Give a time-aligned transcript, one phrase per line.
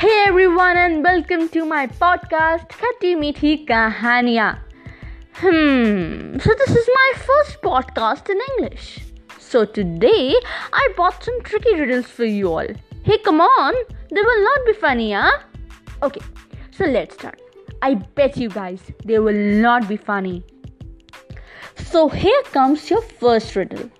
[0.00, 4.60] Hey everyone, and welcome to my podcast Khatti Meethi Kahaniya.
[5.38, 9.00] Hmm, so this is my first podcast in English.
[9.40, 10.36] So today
[10.72, 12.68] I bought some tricky riddles for you all.
[13.02, 13.74] Hey, come on,
[14.12, 15.32] they will not be funny, huh?
[16.04, 16.20] Okay,
[16.70, 17.40] so let's start.
[17.82, 20.44] I bet you guys they will not be funny.
[21.74, 23.90] So here comes your first riddle.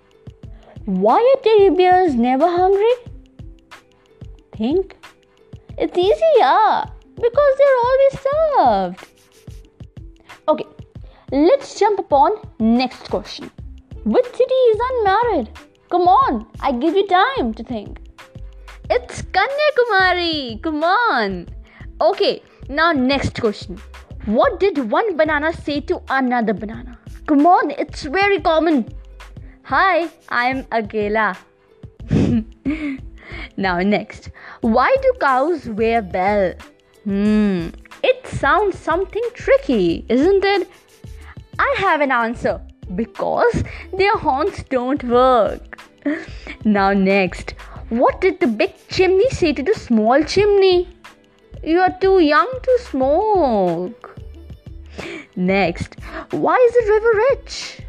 [0.85, 2.95] Why are teddy bears never hungry?
[4.55, 4.95] Think.
[5.81, 6.83] It's easy, yeah,
[7.15, 9.07] because they're always served.
[10.49, 10.65] Okay,
[11.31, 13.49] let's jump upon next question.
[14.03, 15.49] Which city is unmarried?
[15.89, 17.97] Come on, I give you time to think.
[18.89, 20.61] It's Kanyakumari.
[20.61, 21.47] Come on.
[22.01, 23.79] Okay, now next question.
[24.25, 26.99] What did one banana say to another banana?
[27.25, 28.89] Come on, it's very common.
[29.63, 31.37] Hi, I'm Akela.
[33.59, 34.29] now next.
[34.61, 36.53] Why do cows wear bell?
[37.03, 37.69] Hmm,
[38.01, 40.69] it sounds something tricky, isn't it?
[41.59, 42.61] I have an answer.
[42.95, 43.63] Because
[43.95, 45.79] their horns don't work.
[46.63, 47.51] now next.
[47.89, 50.87] What did the big chimney say to the small chimney?
[51.63, 54.15] You are too young to smoke.
[55.35, 55.95] Next,
[56.31, 57.81] why is the river rich?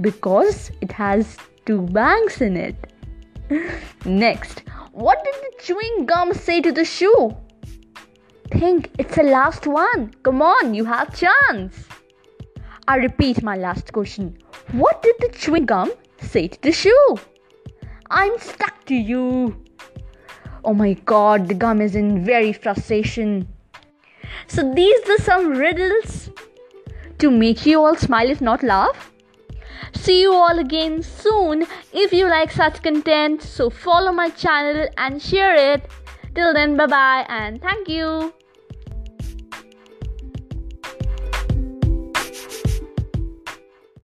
[0.00, 2.91] Because it has two banks in it.
[4.04, 4.62] Next,
[4.92, 7.36] what did the chewing gum say to the shoe?
[8.50, 10.12] Think it's the last one.
[10.22, 11.86] Come on, you have chance.
[12.88, 14.36] I repeat my last question.
[14.72, 17.18] What did the chewing gum say to the shoe?
[18.10, 19.56] I'm stuck to you.
[20.64, 23.48] Oh my god, the gum is in very frustration.
[24.48, 26.30] So these are some riddles
[27.18, 29.11] to make you all smile if not laugh.
[29.94, 31.66] See you all again soon.
[31.92, 35.88] If you like such content, so follow my channel and share it.
[36.34, 38.32] Till then, bye bye and thank you.